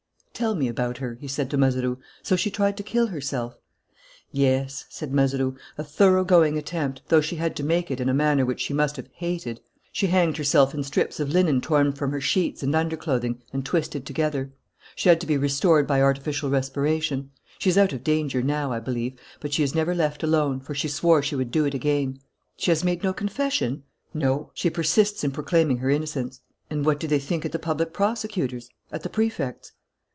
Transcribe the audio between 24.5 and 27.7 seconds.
She persists in proclaiming her innocence." "And what do they think at the